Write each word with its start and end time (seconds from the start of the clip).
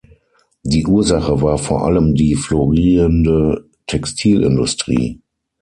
Die 0.63 0.87
Ursache 0.87 1.43
war 1.43 1.59
vor 1.59 1.85
allem 1.85 2.15
die 2.15 2.33
florierende 2.33 3.69
Textilindustrie. 3.85 5.21